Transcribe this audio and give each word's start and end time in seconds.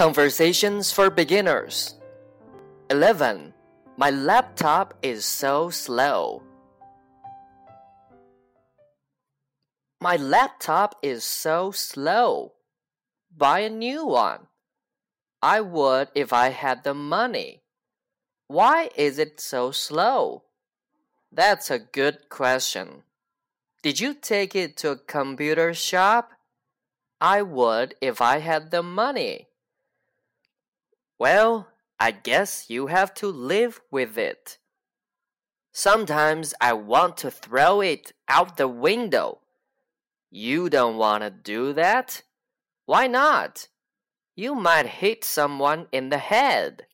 Conversations 0.00 0.90
for 0.90 1.10
Beginners 1.10 1.96
11. 2.88 3.52
My 3.98 4.08
laptop 4.08 4.94
is 5.02 5.26
so 5.26 5.68
slow. 5.68 6.42
My 10.00 10.16
laptop 10.16 10.96
is 11.02 11.22
so 11.22 11.70
slow. 11.70 12.54
Buy 13.36 13.58
a 13.58 13.68
new 13.68 14.06
one. 14.06 14.46
I 15.42 15.60
would 15.60 16.08
if 16.14 16.32
I 16.32 16.48
had 16.48 16.82
the 16.82 16.94
money. 16.94 17.60
Why 18.46 18.88
is 18.96 19.18
it 19.18 19.38
so 19.38 19.70
slow? 19.70 20.44
That's 21.30 21.70
a 21.70 21.78
good 21.78 22.30
question. 22.30 23.02
Did 23.82 24.00
you 24.00 24.14
take 24.14 24.56
it 24.56 24.78
to 24.78 24.92
a 24.92 24.96
computer 24.96 25.74
shop? 25.74 26.30
I 27.20 27.42
would 27.42 27.96
if 28.00 28.22
I 28.22 28.38
had 28.38 28.70
the 28.70 28.82
money. 28.82 29.49
Well, 31.20 31.68
I 31.98 32.12
guess 32.12 32.70
you 32.70 32.86
have 32.86 33.12
to 33.16 33.26
live 33.26 33.82
with 33.90 34.16
it. 34.16 34.56
Sometimes 35.70 36.54
I 36.62 36.72
want 36.72 37.18
to 37.18 37.30
throw 37.30 37.82
it 37.82 38.14
out 38.26 38.56
the 38.56 38.66
window. 38.66 39.40
You 40.30 40.70
don't 40.70 40.96
want 40.96 41.22
to 41.22 41.28
do 41.28 41.74
that? 41.74 42.22
Why 42.86 43.06
not? 43.06 43.68
You 44.34 44.54
might 44.54 44.86
hit 44.86 45.22
someone 45.22 45.88
in 45.92 46.08
the 46.08 46.16
head. 46.16 46.86